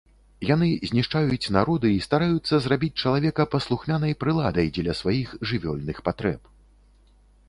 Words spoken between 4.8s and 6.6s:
сваіх жывёльных патрэб.